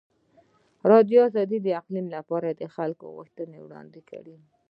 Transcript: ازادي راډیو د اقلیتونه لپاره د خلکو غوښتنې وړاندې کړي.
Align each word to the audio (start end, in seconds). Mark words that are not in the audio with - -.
ازادي 0.03 0.91
راډیو 0.91 1.23
د 1.31 1.37
اقلیتونه 1.79 2.13
لپاره 2.15 2.47
د 2.51 2.63
خلکو 2.75 3.05
غوښتنې 3.15 3.57
وړاندې 3.61 4.01
کړي. 4.09 4.35